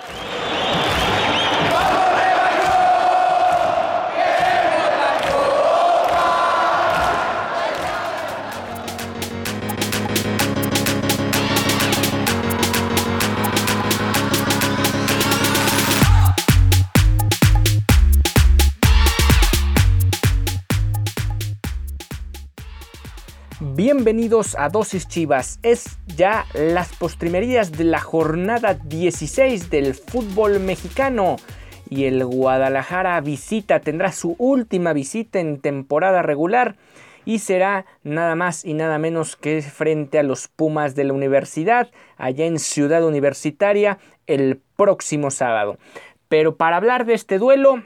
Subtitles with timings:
[0.00, 0.89] 何?
[23.82, 25.58] Bienvenidos a Dosis Chivas.
[25.62, 31.36] Es ya las postrimerías de la jornada 16 del fútbol mexicano.
[31.88, 36.76] Y el Guadalajara visita, tendrá su última visita en temporada regular
[37.24, 41.88] y será nada más y nada menos que frente a los Pumas de la Universidad,
[42.18, 45.78] allá en Ciudad Universitaria, el próximo sábado.
[46.28, 47.82] Pero para hablar de este duelo,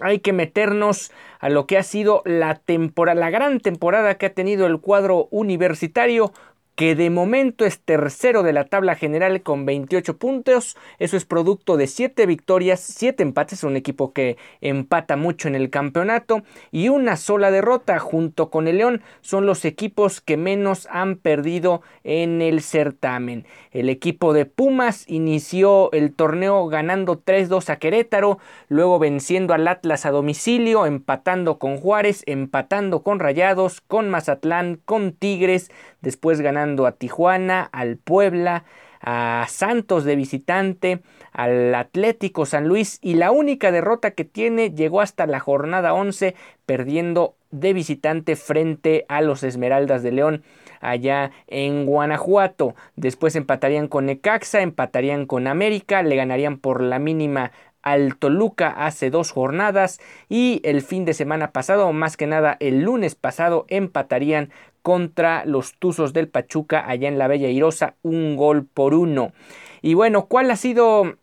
[0.00, 4.34] hay que meternos a lo que ha sido la temporada, la gran temporada que ha
[4.34, 6.32] tenido el cuadro universitario
[6.74, 10.76] que de momento es tercero de la tabla general con 28 puntos.
[10.98, 15.70] Eso es producto de 7 victorias, 7 empates, un equipo que empata mucho en el
[15.70, 21.16] campeonato y una sola derrota junto con el León son los equipos que menos han
[21.16, 23.46] perdido en el certamen.
[23.70, 30.06] El equipo de Pumas inició el torneo ganando 3-2 a Querétaro, luego venciendo al Atlas
[30.06, 35.70] a domicilio, empatando con Juárez, empatando con Rayados, con Mazatlán, con Tigres,
[36.02, 38.64] después ganando a Tijuana, al Puebla,
[39.00, 41.00] a Santos de visitante,
[41.32, 46.34] al Atlético San Luis y la única derrota que tiene llegó hasta la jornada 11
[46.66, 50.44] perdiendo de visitante frente a los Esmeraldas de León
[50.80, 52.74] allá en Guanajuato.
[52.96, 57.52] Después empatarían con Necaxa, empatarían con América, le ganarían por la mínima
[57.82, 62.82] al Toluca hace dos jornadas y el fin de semana pasado, más que nada el
[62.82, 64.50] lunes pasado, empatarían
[64.82, 69.32] contra los Tuzos del Pachuca allá en la Bella Irosa, un gol por uno.
[69.80, 71.16] Y bueno, ¿cuál ha sido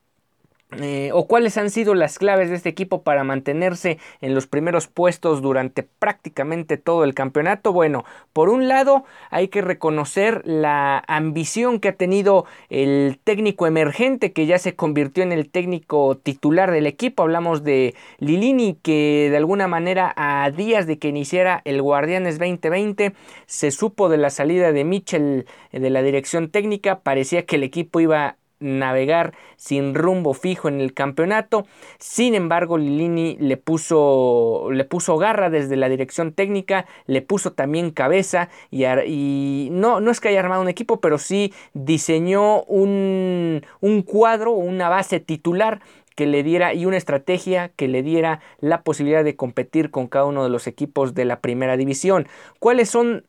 [0.78, 4.86] eh, o cuáles han sido las claves de este equipo para mantenerse en los primeros
[4.86, 7.74] puestos durante prácticamente todo el campeonato.
[7.74, 14.32] Bueno, por un lado hay que reconocer la ambición que ha tenido el técnico emergente
[14.32, 17.24] que ya se convirtió en el técnico titular del equipo.
[17.24, 23.14] Hablamos de Lilini que de alguna manera a días de que iniciara el Guardianes 2020
[23.48, 27.00] se supo de la salida de Mitchell eh, de la dirección técnica.
[27.00, 31.66] Parecía que el equipo iba navegar sin rumbo fijo en el campeonato.
[31.98, 37.92] Sin embargo, Lilini le puso, le puso garra desde la dirección técnica, le puso también
[37.92, 44.02] cabeza y, no, no es que haya armado un equipo, pero sí diseñó un, un
[44.02, 45.82] cuadro, una base titular
[46.16, 50.26] que le diera y una estrategia que le diera la posibilidad de competir con cada
[50.26, 52.28] uno de los equipos de la primera división.
[52.60, 53.24] ¿Cuáles son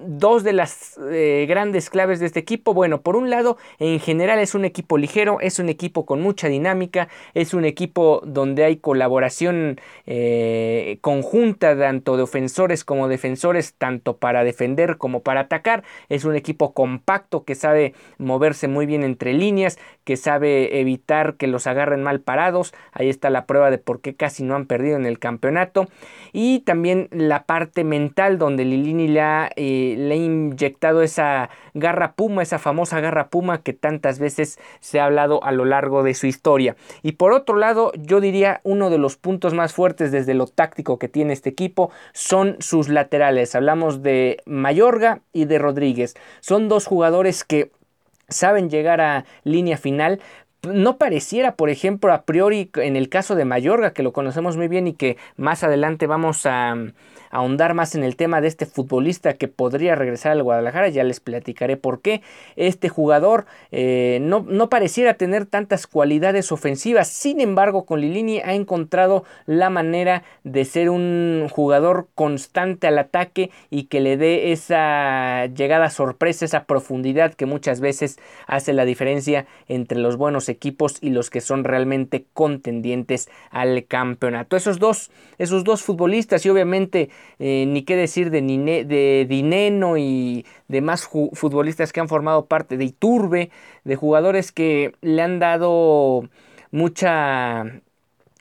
[0.00, 2.74] dos de las eh, grandes claves de este equipo.
[2.74, 6.48] Bueno, por un lado, en general es un equipo ligero, es un equipo con mucha
[6.48, 14.16] dinámica, es un equipo donde hay colaboración eh, conjunta tanto de ofensores como defensores, tanto
[14.16, 15.84] para defender como para atacar.
[16.08, 21.46] Es un equipo compacto que sabe moverse muy bien entre líneas, que sabe evitar que
[21.46, 22.74] los agarren mal parados.
[22.92, 25.88] Ahí está la prueba de por qué casi no han perdido en el campeonato.
[26.32, 32.12] Y también la parte mental donde Lilini le ha eh, le ha inyectado esa garra
[32.12, 36.14] puma, esa famosa garra puma que tantas veces se ha hablado a lo largo de
[36.14, 36.76] su historia.
[37.02, 40.98] Y por otro lado, yo diría uno de los puntos más fuertes desde lo táctico
[40.98, 43.54] que tiene este equipo son sus laterales.
[43.54, 46.16] Hablamos de Mayorga y de Rodríguez.
[46.40, 47.70] Son dos jugadores que
[48.28, 50.20] saben llegar a línea final,
[50.62, 54.68] no pareciera, por ejemplo, a priori en el caso de Mayorga, que lo conocemos muy
[54.68, 56.74] bien y que más adelante vamos a,
[57.30, 61.20] ahondar más en el tema de este futbolista que podría regresar al Guadalajara, ya les
[61.20, 62.22] platicaré por qué.
[62.56, 68.54] Este jugador eh, no, no, pareciera tener tantas cualidades ofensivas, sin embargo con Lilini ha
[68.54, 75.46] encontrado la manera de ser un jugador constante al ataque y que le dé esa
[75.46, 81.10] llegada sorpresa, esa profundidad que muchas veces hace la diferencia entre los buenos equipos y
[81.10, 84.56] los que son realmente contendientes al campeonato.
[84.56, 90.44] Esos dos, esos dos futbolistas y obviamente eh, ni qué decir de, de Dineno y
[90.68, 93.50] demás futbolistas que han formado parte de Iturbe,
[93.84, 96.28] de jugadores que le han dado
[96.70, 97.80] mucha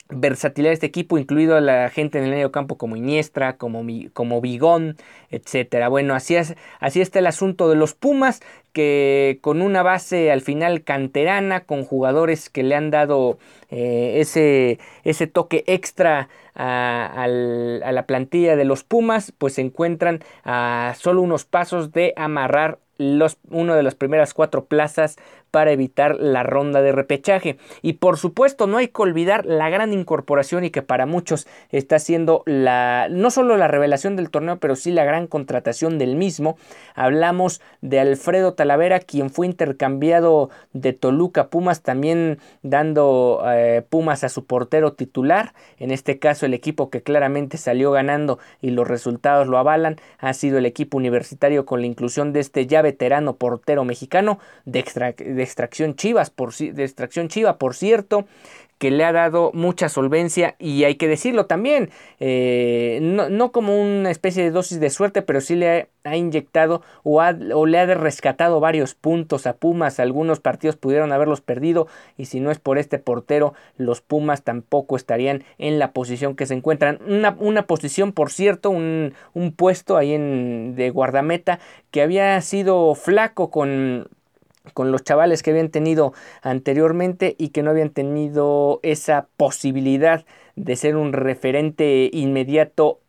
[0.09, 3.85] versatilidad de este equipo, incluido a la gente en el medio campo como Iniestra, como,
[4.13, 4.97] como Bigón,
[5.29, 5.89] etcétera.
[5.89, 8.41] Bueno, así, es, así está el asunto de los Pumas,
[8.73, 13.37] que con una base al final canterana, con jugadores que le han dado
[13.69, 20.19] eh, ese, ese toque extra a, a, la plantilla de los Pumas, pues se encuentran
[20.43, 25.17] a solo unos pasos de amarrar los, uno de las primeras cuatro plazas
[25.51, 27.57] para evitar la ronda de repechaje.
[27.81, 31.99] Y por supuesto no hay que olvidar la gran incorporación y que para muchos está
[31.99, 36.57] siendo la no solo la revelación del torneo, pero sí la gran contratación del mismo.
[36.95, 44.29] Hablamos de Alfredo Talavera, quien fue intercambiado de Toluca Pumas, también dando eh, Pumas a
[44.29, 45.53] su portero titular.
[45.77, 50.33] En este caso el equipo que claramente salió ganando y los resultados lo avalan ha
[50.33, 55.13] sido el equipo universitario con la inclusión de este ya veterano portero mexicano de, extra,
[55.43, 58.25] extracción Chivas, por, de extracción Chiva, por cierto,
[58.77, 61.89] que le ha dado mucha solvencia y hay que decirlo también,
[62.19, 67.21] eh, no, como una especie de dosis de suerte, pero sí le ha, inyectado o,
[67.21, 71.87] o, le ha rescatado varios puntos a Pumas, algunos partidos pudieron haberlos perdido
[72.17, 76.45] y si no es por este portero, los Pumas tampoco estarían en la posición que
[76.45, 81.59] se encuentran, una, una posición por cierto, un, un puesto ahí en, de guardameta
[81.89, 84.07] que había sido flaco con
[84.73, 90.25] con los chavales que habían tenido anteriormente y que no habían tenido esa posibilidad
[90.57, 92.99] de ser un referente inmediato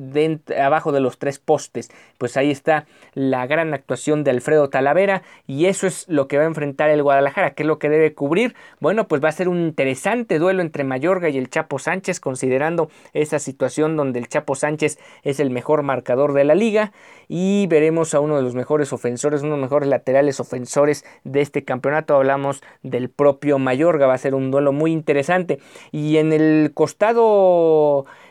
[0.56, 1.90] abajo de los tres postes.
[2.18, 6.44] Pues ahí está la gran actuación de Alfredo Talavera y eso es lo que va
[6.44, 7.54] a enfrentar el Guadalajara.
[7.54, 8.54] ¿Qué es lo que debe cubrir?
[8.80, 12.90] Bueno, pues va a ser un interesante duelo entre Mayorga y el Chapo Sánchez, considerando
[13.14, 16.92] esa situación donde el Chapo Sánchez es el mejor marcador de la liga
[17.28, 21.40] y veremos a uno de los mejores ofensores, uno de los mejores laterales ofensores de
[21.40, 22.14] este campeonato.
[22.14, 25.60] Hablamos del propio Mayorga, va a ser un duelo muy interesante.
[25.92, 27.37] Y en el costado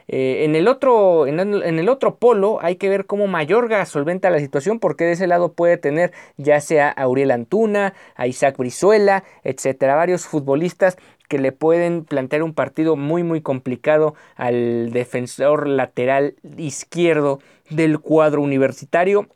[0.07, 4.39] eh, en, el otro, en el, otro polo hay que ver cómo Mayorga solventa la
[4.39, 9.95] situación porque de ese lado puede tener ya sea a Antuna, a Isaac Brizuela, etcétera,
[9.95, 17.39] varios futbolistas que le pueden plantear un partido muy muy complicado al defensor lateral izquierdo
[17.69, 19.27] del cuadro universitario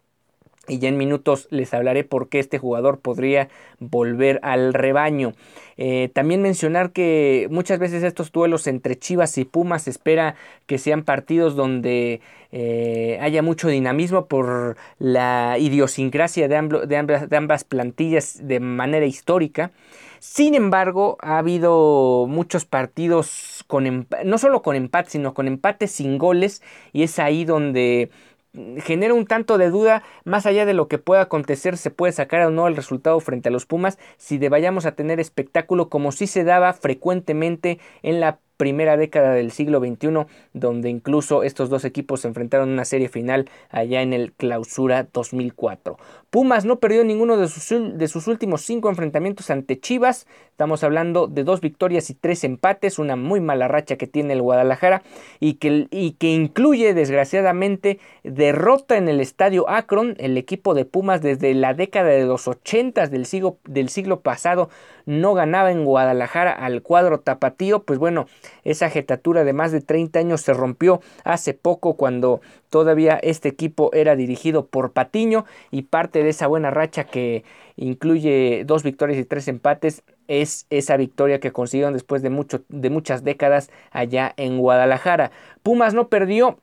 [0.67, 3.49] y ya en minutos les hablaré por qué este jugador podría
[3.79, 5.33] volver al rebaño.
[5.77, 10.35] Eh, también mencionar que muchas veces estos duelos entre Chivas y Pumas espera
[10.67, 12.21] que sean partidos donde
[12.51, 19.71] eh, haya mucho dinamismo por la idiosincrasia de, ambas, de ambas plantillas de manera histórica.
[20.19, 26.19] Sin embargo, ha habido muchos partidos con no solo con empate, sino con empate sin
[26.19, 26.61] goles
[26.93, 28.11] y es ahí donde
[28.53, 32.42] genera un tanto de duda, más allá de lo que pueda acontecer, se puede sacar
[32.45, 36.12] o no el resultado frente a los Pumas, si de vayamos a tener espectáculo como
[36.12, 41.83] si se daba frecuentemente en la primera década del siglo XXI, donde incluso estos dos
[41.83, 45.97] equipos se enfrentaron en una serie final allá en el Clausura 2004.
[46.29, 47.67] Pumas no perdió ninguno de sus,
[47.97, 50.27] de sus últimos cinco enfrentamientos ante Chivas.
[50.51, 54.43] Estamos hablando de dos victorias y tres empates, una muy mala racha que tiene el
[54.43, 55.01] Guadalajara
[55.39, 60.15] y que, y que incluye desgraciadamente derrota en el estadio Akron.
[60.19, 64.69] El equipo de Pumas desde la década de los 80 del siglo, del siglo pasado
[65.05, 67.83] no ganaba en Guadalajara al cuadro tapatío.
[67.83, 68.27] Pues bueno,
[68.63, 73.91] esa jetatura de más de 30 años se rompió hace poco cuando todavía este equipo
[73.93, 77.43] era dirigido por Patiño y parte de esa buena racha que
[77.75, 82.89] incluye dos victorias y tres empates es esa victoria que consiguieron después de, mucho, de
[82.89, 85.31] muchas décadas allá en Guadalajara.
[85.62, 86.60] Pumas no perdió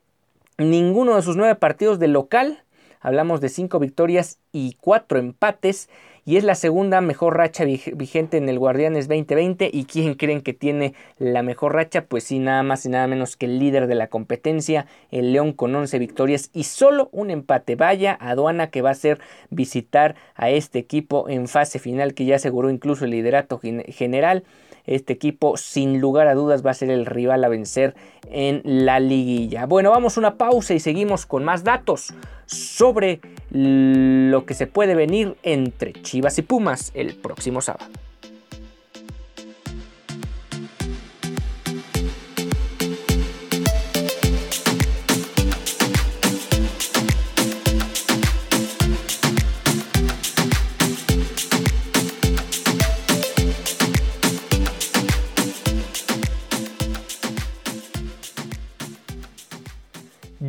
[0.57, 2.65] ninguno de sus nueve partidos de local.
[3.01, 5.89] Hablamos de cinco victorias y cuatro empates
[6.29, 9.71] y es la segunda mejor racha vigente en el Guardianes 2020.
[9.73, 12.05] ¿Y quién creen que tiene la mejor racha?
[12.05, 15.55] Pues sí, nada más y nada menos que el líder de la competencia, el León
[15.55, 17.77] con 11 victorias y solo un empate.
[17.77, 22.37] Vaya aduana que va a ser visitar a este equipo en fase final que ya
[22.37, 24.45] aseguró incluso el liderato general.
[24.85, 27.95] Este equipo sin lugar a dudas va a ser el rival a vencer
[28.31, 29.65] en la liguilla.
[29.65, 32.13] Bueno, vamos a una pausa y seguimos con más datos
[32.49, 37.91] sobre lo que se puede venir entre Chivas y Pumas el próximo sábado.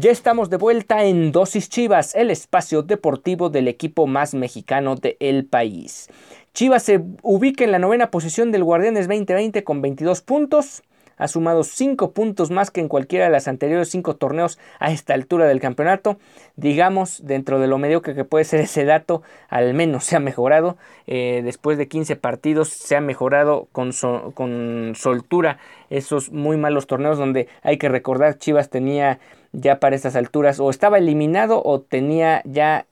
[0.10, 6.10] Estamos de vuelta en Dosis Chivas, el espacio deportivo del equipo más mexicano del país.
[6.52, 10.82] Chivas se ubica en la novena posición del Guardianes 2020 con 22 puntos
[11.20, 15.14] ha sumado 5 puntos más que en cualquiera de las anteriores 5 torneos a esta
[15.14, 16.18] altura del campeonato.
[16.56, 20.78] Digamos, dentro de lo mediocre que puede ser ese dato, al menos se ha mejorado.
[21.08, 23.92] Eh, después de 15 partidos se ha mejorado con,
[24.34, 29.20] con soltura esos muy malos torneos donde hay que recordar Chivas tenía
[29.52, 32.86] ya para estas alturas o estaba eliminado o tenía ya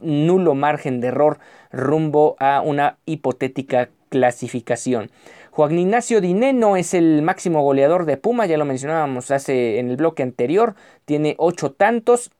[0.00, 1.38] nulo margen de error
[1.72, 5.10] rumbo a una hipotética clasificación.
[5.50, 9.96] Juan Ignacio Dineno es el máximo goleador de Puma, ya lo mencionábamos hace en el
[9.96, 12.30] bloque anterior, tiene ocho tantos,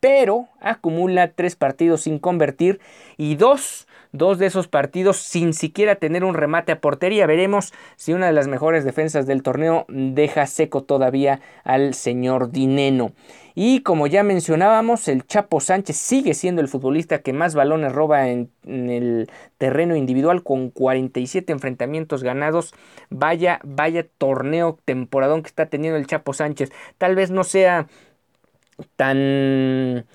[0.00, 2.80] pero acumula tres partidos sin convertir
[3.16, 7.26] y dos dos de esos partidos sin siquiera tener un remate a portería.
[7.26, 13.12] Veremos si una de las mejores defensas del torneo deja seco todavía al señor Dineno.
[13.54, 18.28] Y como ya mencionábamos, el Chapo Sánchez sigue siendo el futbolista que más balones roba
[18.28, 22.74] en, el terreno individual con 47 enfrentamientos ganados.
[23.10, 26.70] Vaya, vaya torneo temporadón que está teniendo el Chapo Sánchez.
[26.96, 27.88] Tal vez no sea
[28.96, 30.06] tan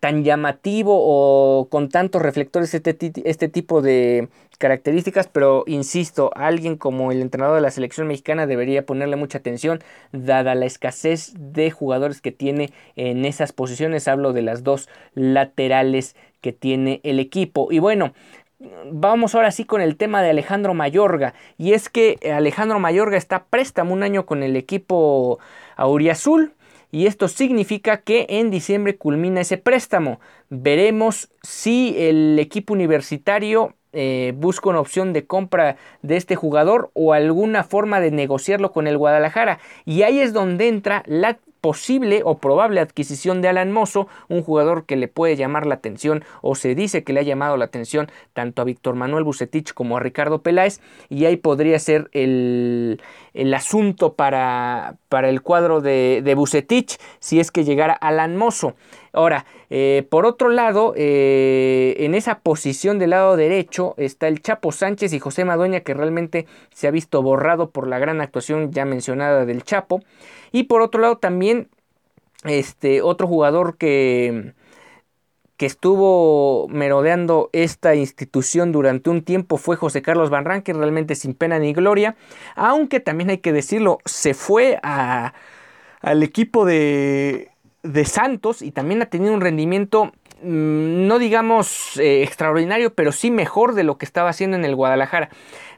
[0.00, 4.28] tan llamativo o con tantos reflectores este, este, tipo de
[4.58, 9.80] características, pero insisto, alguien como el entrenador de la selección mexicana debería ponerle mucha atención,
[10.12, 14.08] dada la escasez de jugadores que tiene en esas posiciones.
[14.08, 17.68] Hablo de las dos laterales que tiene el equipo.
[17.70, 18.14] Y bueno,
[18.92, 21.32] Vamos ahora sí con el tema de Alejandro Mayorga.
[21.56, 25.38] Y es que Alejandro Mayorga está préstamo un año con el equipo
[25.76, 26.52] Auriazul
[26.90, 30.20] y esto significa que en diciembre culmina ese préstamo.
[30.48, 37.12] Veremos si el equipo universitario eh, busca una opción de compra de este jugador o
[37.12, 39.58] alguna forma de negociarlo con el Guadalajara.
[39.84, 44.86] Y ahí es donde entra la posible o probable adquisición de Alan Mozo, un jugador
[44.86, 48.10] que le puede llamar la atención o se dice que le ha llamado la atención
[48.32, 53.00] tanto a Víctor Manuel Bucetich como a Ricardo Peláez y ahí podría ser el,
[53.54, 58.74] asunto para, para, el cuadro de, de, Bucetich si es que llegara Alan Mozo.
[59.12, 64.72] Ahora, eh, por otro lado, eh, en esa posición del lado derecho está el Chapo
[64.72, 68.84] Sánchez y José Madueña que realmente se ha visto borrado por la gran actuación ya
[68.84, 70.00] mencionada del Chapo.
[70.52, 71.68] Y por otro lado también
[72.44, 74.54] este otro jugador que
[75.60, 81.58] que estuvo merodeando esta institución durante un tiempo fue José Carlos Rankin, realmente sin pena
[81.58, 82.16] ni gloria,
[82.56, 85.34] aunque también hay que decirlo, se fue a,
[86.00, 87.50] al equipo de,
[87.82, 93.74] de Santos y también ha tenido un rendimiento no digamos eh, extraordinario, pero sí mejor
[93.74, 95.30] de lo que estaba haciendo en el Guadalajara.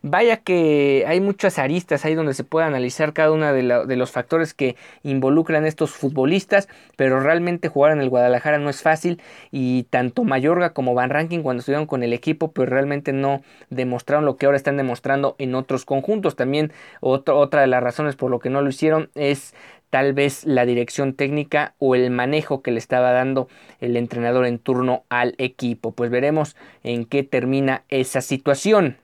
[0.04, 4.52] Vaya que hay muchas aristas ahí donde se puede analizar cada uno de, los factores
[4.52, 10.25] que involucran estos futbolistas, pero realmente jugar en el Guadalajara no es fácil y tanto
[10.25, 14.47] Mayorga como Van Ranking cuando estuvieron con el equipo pues realmente no demostraron lo que
[14.47, 16.35] ahora están demostrando en otros conjuntos.
[16.35, 19.54] También otra de las razones por lo que no lo hicieron es
[19.92, 24.58] tal vez la dirección técnica o el manejo que le estaba dando el entrenador en
[24.58, 25.92] turno al equipo.
[25.92, 28.96] Pues veremos en qué termina esa situación.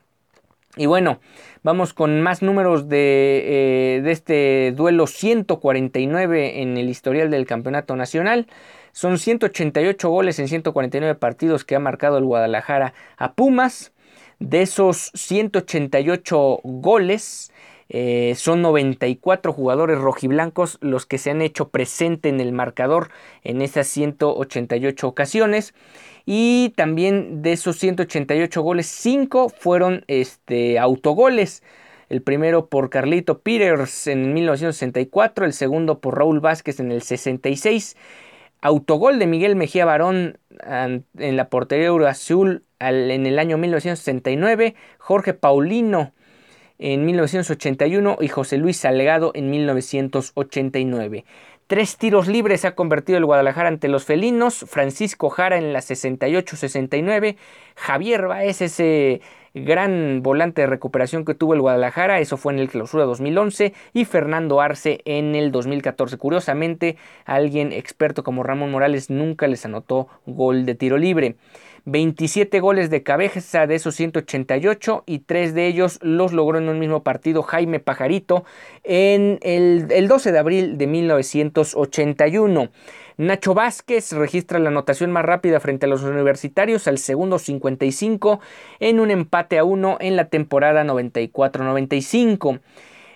[0.79, 1.21] Y bueno,
[1.63, 7.95] vamos con más números de, eh, de, este duelo 149 en el historial del campeonato
[7.95, 8.47] nacional.
[8.93, 13.93] Son 188 goles en 149 partidos que ha marcado el Guadalajara a Pumas.
[14.39, 17.53] De esos 188 goles,
[17.91, 23.11] eh, son 94 jugadores rojiblancos los que se han hecho presente en el marcador
[23.43, 25.75] en esas 188 ocasiones.
[26.27, 31.63] Y también de esos 188 goles, 5 fueron este, autogoles.
[32.11, 37.97] El primero por Carlito Peters en 1964, el segundo por Raúl Vázquez en el 66.
[38.61, 44.75] Autogol de Miguel Mejía Barón en la portería Euro Azul en el año 1969.
[44.99, 46.13] Jorge Paulino
[46.79, 51.25] en 1981 y José Luis Salgado en 1989.
[51.67, 54.65] Tres tiros libres ha convertido el Guadalajara ante los felinos.
[54.67, 57.37] Francisco Jara en la 68-69.
[57.77, 59.21] Javier Baez, ese
[59.65, 63.73] gran volante de recuperación que tuvo el Guadalajara, eso fue en el clausura 2011.
[63.93, 66.17] Y Fernando Arce en el 2014.
[66.17, 71.37] Curiosamente, alguien experto como Ramón Morales nunca les anotó gol de tiro libre.
[71.85, 76.79] 27 goles de cabeza de esos 188 y tres de ellos los logró en un
[76.79, 78.45] mismo partido Jaime Pajarito
[78.85, 82.69] en el, 12 de abril de 1981.
[83.19, 88.39] Nacho Vázquez registra la anotación más rápida frente a los universitarios al segundo 55
[88.79, 92.61] en un empate a 1 en la temporada 94-95.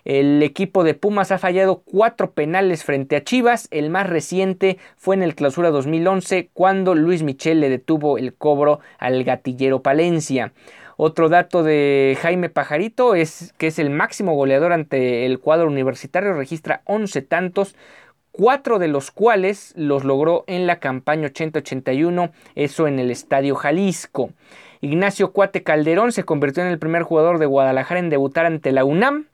[0.05, 3.69] El equipo de Pumas ha fallado cuatro penales frente a Chivas.
[3.71, 8.81] El más reciente fue en el clausura 2011 cuando Luis Michel le detuvo el cobro
[8.99, 10.53] al gatillero Palencia.
[10.97, 16.35] Otro dato de Jaime Pajarito es que es el máximo goleador ante el cuadro universitario,
[16.35, 17.75] registra 11 tantos,
[18.33, 24.31] cuatro de los cuales los logró en la campaña 80-81, eso en el Estadio Jalisco.
[24.81, 28.85] Ignacio Cuate Calderón se convirtió en el primer jugador de Guadalajara en debutar ante la
[28.85, 29.27] UNAM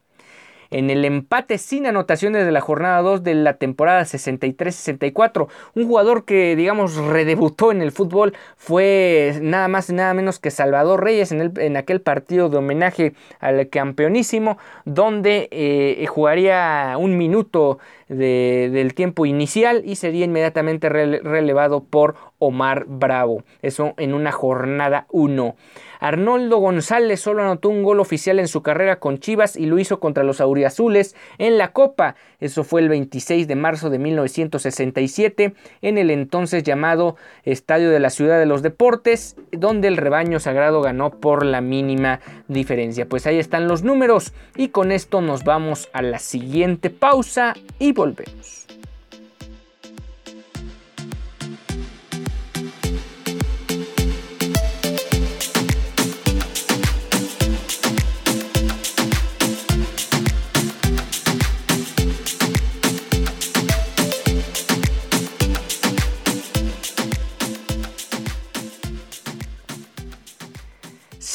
[0.70, 5.48] en el empate sin anotaciones de la jornada 2 de la temporada 63-64.
[5.74, 10.50] Un jugador que, digamos, redebutó en el fútbol fue nada más y nada menos que
[10.50, 18.94] Salvador Reyes en, aquel partido de homenaje al campeonísimo, donde eh, jugaría un minuto del
[18.94, 23.42] tiempo inicial y sería inmediatamente relevado por Omar Bravo.
[23.62, 25.56] Eso en una jornada 1.
[26.00, 29.98] Arnoldo González solo anotó un gol oficial en su carrera con Chivas y lo hizo
[29.98, 32.14] contra los Auriazules en la Copa.
[32.40, 38.10] Eso fue el 26 de marzo de 1967 en el entonces llamado Estadio de la
[38.10, 43.06] Ciudad de los Deportes, donde el rebaño sagrado ganó por la mínima diferencia.
[43.06, 47.92] Pues ahí están los números y con esto nos vamos a la siguiente pausa y
[47.92, 48.68] volvemos.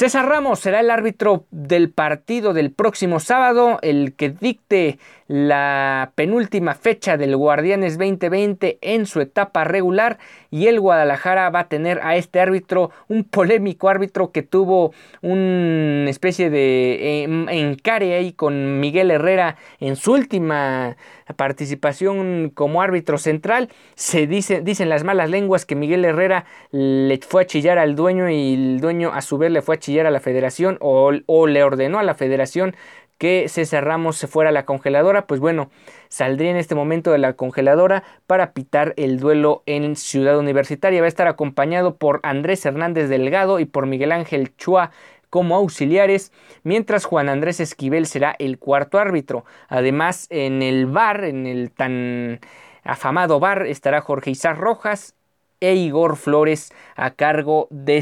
[0.04, 6.76] César Ramos será el árbitro del partido del próximo sábado, el que dicte la penúltima
[6.76, 10.20] fecha del Guardianes 2020 en su etapa regular
[10.52, 16.10] y el Guadalajara va a tener a este árbitro, un polémico árbitro que tuvo una
[16.10, 20.98] especie de em, encare ahí con Miguel Herrera en su última
[21.38, 23.70] participación como árbitro central.
[23.96, 28.30] Se dice, dicen las malas lenguas que Miguel Herrera le fue a chillar al dueño
[28.30, 31.12] y el dueño a su vez le fue a chillar a la federación o,
[31.48, 32.76] le ordenó a la federación
[33.18, 35.70] que César Ramos se fuera a la congeladora, pues bueno,
[36.10, 41.00] saldría en este momento de la congeladora para pitar el duelo en Ciudad Universitaria.
[41.00, 44.92] Va a estar acompañado por Andrés Hernández Delgado y por Miguel Ángel Chua
[45.30, 46.32] como auxiliares,
[46.64, 49.46] mientras Juan Andrés Esquivel será el cuarto árbitro.
[49.68, 52.40] Además, en el bar, en el tan
[52.84, 55.16] afamado bar, estará Jorge Isaac Rojas
[55.64, 57.96] e Igor Flores a cargo de,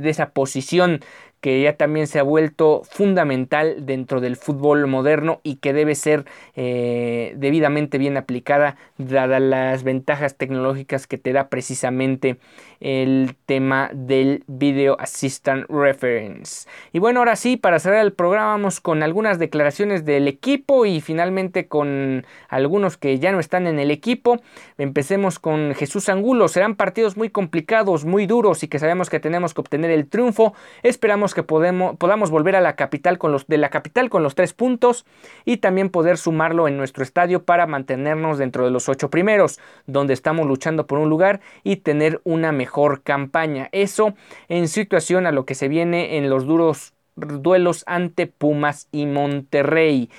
[0.00, 1.00] de esa posición
[1.40, 6.24] que ya también se ha vuelto fundamental dentro del fútbol moderno y que debe ser
[6.56, 12.38] eh, debidamente bien aplicada dadas las ventajas tecnológicas que te da precisamente
[12.80, 16.68] el tema del Video Assistant Reference.
[16.92, 21.00] Y bueno, ahora sí, para cerrar el programa vamos con algunas declaraciones del equipo y
[21.00, 24.40] finalmente con algunos que ya no están en el equipo.
[24.76, 26.48] Empecemos con Jesús Angulo.
[26.48, 30.54] Serán partidos muy complicados, muy duros y que sabemos que tenemos que obtener el triunfo.
[30.82, 34.36] Esperamos que podemos, podamos volver a la capital con los, de la capital con los
[34.36, 35.04] tres puntos
[35.44, 40.14] y también poder sumarlo en nuestro estadio para mantenernos dentro de los ocho primeros, donde
[40.14, 43.70] estamos luchando por un lugar y tener una mejor mejor campaña.
[43.72, 44.14] Eso
[44.48, 50.10] en situación a lo que se viene en los duros duelos ante Pumas y Monterrey.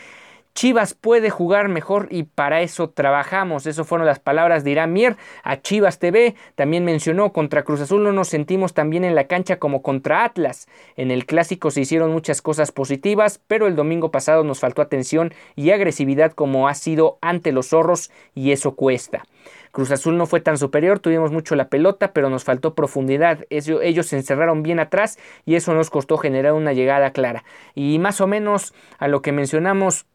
[0.53, 3.65] Chivas puede jugar mejor y para eso trabajamos.
[3.65, 6.35] Eso fueron las palabras de Irán Mier a Chivas TV.
[6.55, 10.25] También mencionó contra Cruz Azul no nos sentimos tan bien en la cancha como contra
[10.25, 10.67] Atlas.
[10.97, 15.33] En el clásico se hicieron muchas cosas positivas, pero el domingo pasado nos faltó atención
[15.55, 19.23] y agresividad como ha sido ante los zorros y eso cuesta.
[19.71, 23.45] Cruz Azul no fue tan superior, tuvimos mucho la pelota, pero nos faltó profundidad.
[23.49, 27.43] ellos se encerraron bien atrás y eso nos costó generar una llegada clara.
[27.75, 30.05] Y más o menos a lo que mencionamos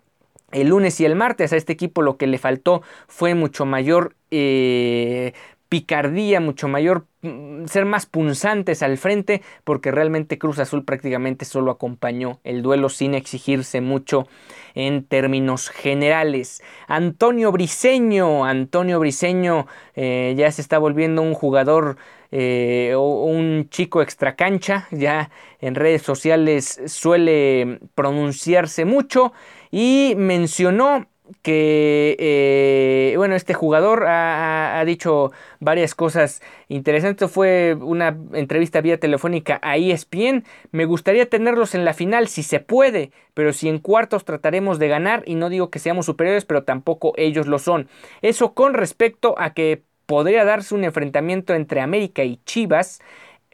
[0.52, 4.14] el lunes y el martes a este equipo lo que le faltó fue mucho mayor
[4.30, 5.33] eh,
[5.68, 11.72] picardía, mucho mayor mm, ser más punzantes al frente, porque realmente Cruz Azul prácticamente solo
[11.72, 14.28] acompañó el duelo sin exigirse mucho
[14.76, 16.62] en términos generales.
[16.87, 21.96] Antonio Briseño, Antonio Briseño eh, ya se está volviendo un jugador
[22.37, 25.30] eh, un chico extracancha, ya
[25.61, 29.33] en redes sociales suele pronunciarse mucho
[29.76, 31.08] y mencionó
[31.42, 37.28] que, eh, bueno, este jugador ha, dicho varias cosas interesantes.
[37.28, 40.44] Fue una entrevista vía telefónica a ESPN.
[40.70, 44.87] Me gustaría tenerlos en la final si se puede, pero si en cuartos trataremos de
[44.87, 47.88] ganar y no digo que seamos superiores, pero tampoco ellos lo son.
[48.22, 53.00] Eso con respecto a que podría darse un enfrentamiento entre América y Chivas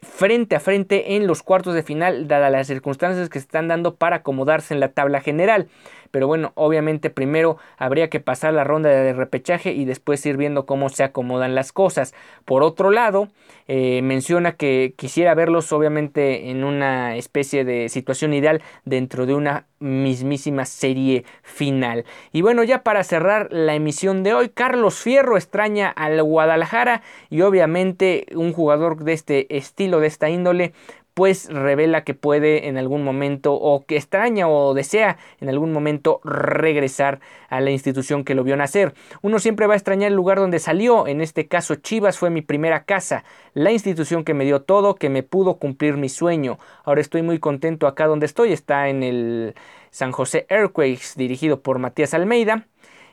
[0.01, 3.95] frente a frente en los cuartos de final, dadas las circunstancias que se están dando
[3.95, 5.67] para acomodarse en la tabla general
[6.11, 10.65] pero bueno, obviamente primero habría que pasar la ronda de repechaje y después ir viendo
[10.65, 12.13] cómo se acomodan las cosas.
[12.45, 13.29] Por otro lado,
[13.67, 19.67] eh, menciona que quisiera verlos obviamente en una especie de situación ideal dentro de una
[19.79, 22.05] mismísima serie final.
[22.31, 27.41] Y bueno, ya para cerrar la emisión de hoy, Carlos Fierro extraña al Guadalajara y
[27.41, 30.73] obviamente un jugador de este estilo, de esta índole,
[31.13, 36.21] pues revela que puede en algún momento o que extraña o desea en algún momento
[36.23, 37.19] regresar
[37.49, 38.93] a la institución que lo vio nacer.
[39.21, 42.41] Uno siempre va a extrañar el lugar donde salió, en este caso Chivas fue mi
[42.41, 46.59] primera casa, la institución que me dio todo, que me pudo cumplir mi sueño.
[46.83, 49.55] Ahora estoy muy contento acá donde estoy, está en el
[49.89, 52.67] San José Earthquakes dirigido por Matías Almeida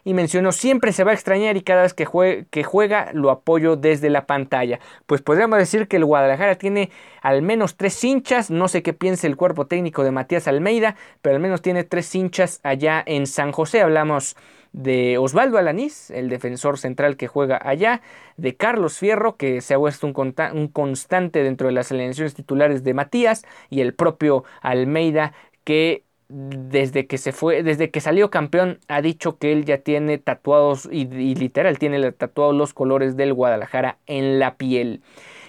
[0.08, 3.76] y mencionó siempre se va a extrañar y cada vez que, que, juega lo apoyo
[3.76, 4.80] desde la pantalla.
[5.04, 6.90] Pues podríamos decir que el Guadalajara tiene
[7.20, 11.36] al menos tres hinchas, no sé qué piense el cuerpo técnico de Matías Almeida, pero
[11.36, 13.82] al menos tiene tres hinchas allá en San José.
[13.82, 14.34] Hablamos
[14.72, 18.00] de Osvaldo Alanís, el defensor central que juega allá,
[18.38, 22.82] de Carlos Fierro, que se ha vuelto un, un constante dentro de las alineaciones titulares
[22.82, 28.80] de Matías, y el propio Almeida, que desde que se fue, desde que salió campeón,
[28.88, 33.98] ha dicho que él ya tiene tatuados y, literal tiene tatuados los colores del Guadalajara
[34.06, 35.02] en la piel.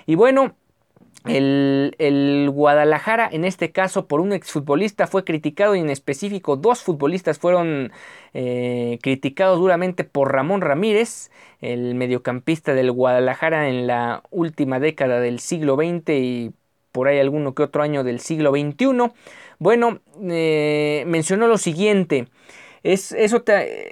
[0.06, 0.56] Y bueno,
[1.26, 7.40] el, Guadalajara, en este caso por un exfutbolista, fue criticado y en específico dos futbolistas
[7.40, 7.92] fueron
[8.34, 15.40] eh, criticados duramente por Ramón Ramírez, el mediocampista del Guadalajara en la última década del
[15.40, 16.52] siglo XX y
[16.92, 19.12] por ahí alguno que otro año del siglo XXI.
[19.60, 22.28] Bueno, eh, mencionó lo siguiente.
[22.82, 23.44] Es, eso,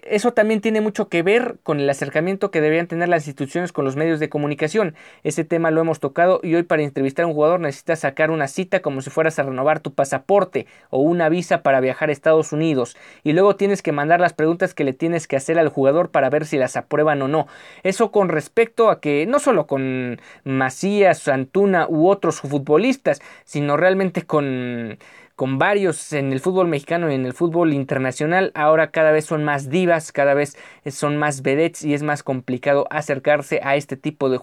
[0.03, 3.83] eso, también tiene mucho que ver con el acercamiento que deberían tener las instituciones con
[3.83, 4.95] los medios de comunicación.
[5.23, 8.47] Ese tema lo hemos tocado y hoy para entrevistar a un jugador necesitas sacar una
[8.47, 12.53] cita como si fueras a renovar tu pasaporte o una visa para viajar a Estados
[12.53, 12.95] Unidos.
[13.25, 16.29] Y luego tienes que mandar las preguntas que le tienes que hacer al jugador para
[16.29, 17.47] ver si las aprueban o no.
[17.83, 24.21] Eso con respecto a que no solo con Macías, Antuna u otros futbolistas, sino realmente
[24.21, 24.97] con
[25.37, 28.51] con varios en el fútbol mexicano y en el fútbol internacional.
[28.55, 30.57] Ahora cada vez son más divas, cada vez
[30.89, 34.37] son más vedettes y es más complicado acercarse a este tipo de,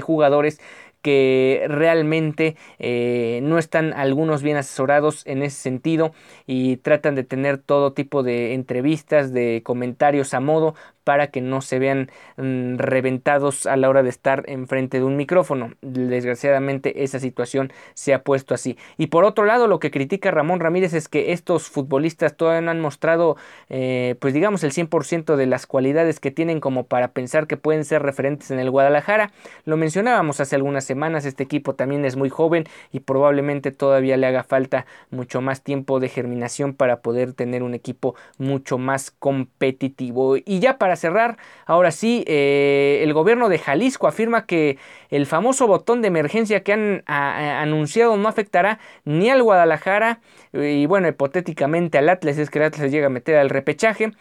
[0.00, 0.58] jugadores
[1.02, 6.12] que realmente eh, no están algunos bien asesorados en ese sentido
[6.46, 11.60] y tratan de tener todo tipo de entrevistas, de comentarios a modo para que no
[11.60, 15.72] se vean mm, reventados a la hora de estar enfrente de un micrófono.
[15.80, 18.78] Desgraciadamente esa situación se ha puesto así.
[18.96, 22.70] Y por otro lado, lo que critica Ramón Ramírez es que estos futbolistas todavía no
[22.70, 23.36] han mostrado,
[23.68, 27.84] eh, pues digamos, el 100% de las cualidades que tienen como para pensar que pueden
[27.84, 29.32] ser referentes en el Guadalajara.
[29.64, 34.26] Lo mencionábamos hace algunas semanas, este equipo también es muy joven y probablemente todavía le
[34.26, 40.36] haga falta mucho más tiempo de germinación para poder tener un equipo mucho más competitivo.
[40.36, 44.78] Y ya para cerrar, ahora sí, eh, el gobierno de Jalisco afirma que
[45.10, 50.20] el famoso botón de emergencia que han anunciado no afectará ni al Guadalajara
[50.52, 54.12] y bueno, hipotéticamente al Atlas, es que el Atlas llega a meter al repechaje.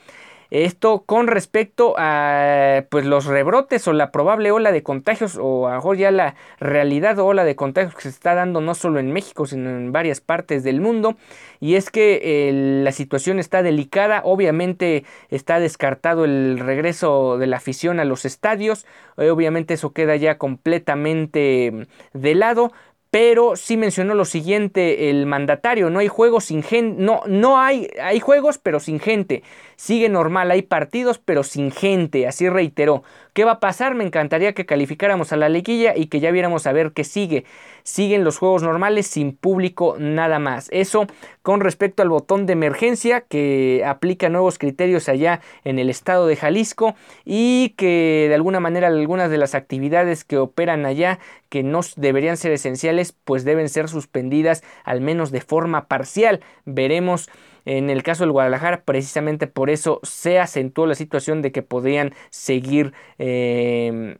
[0.51, 5.75] Esto con respecto a pues los rebrotes o la probable ola de contagios o a
[5.75, 9.13] mejor ya la realidad o ola de contagios que se está dando no solo en
[9.13, 11.15] México sino en varias partes del mundo.
[11.61, 17.55] Y es que eh, la situación está delicada obviamente está descartado el regreso de la
[17.55, 18.85] afición a los estadios
[19.17, 22.73] eh, obviamente eso queda ya completamente de lado
[23.11, 27.89] pero sí mencionó lo siguiente el mandatario, no hay juegos sin gente, no, no hay,
[28.01, 29.43] hay juegos pero sin gente,
[29.75, 33.03] sigue normal, hay partidos pero sin gente, así reiteró.
[33.33, 33.95] ¿Qué va a pasar?
[33.95, 37.45] Me encantaría que calificáramos a la liguilla y que ya viéramos a ver qué sigue.
[37.83, 40.69] Siguen los juegos normales sin público nada más.
[40.71, 41.07] Eso
[41.41, 46.35] con respecto al botón de emergencia que aplica nuevos criterios allá en el estado de
[46.35, 51.81] Jalisco y que de alguna manera algunas de las actividades que operan allá que no
[51.95, 56.41] deberían ser esenciales pues deben ser suspendidas al menos de forma parcial.
[56.65, 57.29] Veremos
[57.65, 62.13] en el caso del Guadalajara, precisamente por eso se acentuó la situación de que podían
[62.29, 64.17] seguir eh,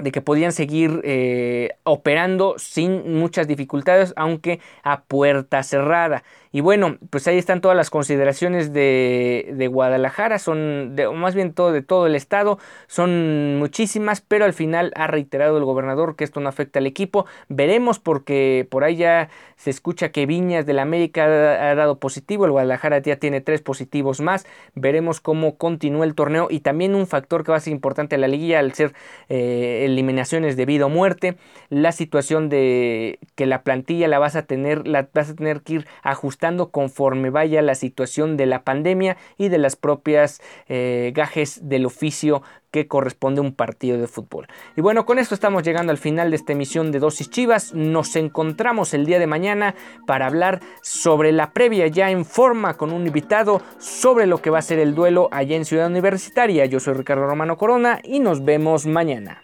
[0.00, 6.22] de que podían seguir eh, operando sin muchas dificultades, aunque a puerta cerrada.
[6.50, 11.52] Y bueno, pues ahí están todas las consideraciones de, de Guadalajara, son de, más bien
[11.52, 16.24] todo de todo el estado, son muchísimas, pero al final ha reiterado el gobernador que
[16.24, 17.26] esto no afecta al equipo.
[17.48, 22.52] Veremos porque por ahí ya se escucha que Viñas del América ha, dado positivo, el
[22.52, 24.46] Guadalajara ya tiene tres positivos más.
[24.74, 28.22] Veremos cómo continúa el torneo y también un factor que va a ser importante en
[28.22, 28.94] la liguilla al ser
[29.28, 31.36] eh, eliminaciones de vida o muerte,
[31.70, 35.74] la situación de que la plantilla la vas a tener, la vas a tener que
[35.74, 41.68] ir ajustando conforme vaya la situación de la pandemia y de las propias eh, gajes
[41.68, 44.46] del oficio que corresponde a un partido de fútbol.
[44.76, 47.74] Y bueno, con esto estamos llegando al final de esta emisión de Dosis Chivas.
[47.74, 49.74] Nos encontramos el día de mañana
[50.06, 54.58] para hablar sobre la previa ya en forma con un invitado sobre lo que va
[54.58, 56.66] a ser el duelo allá en Ciudad Universitaria.
[56.66, 59.40] Yo soy Ricardo Romano Corona y nos vemos mañana.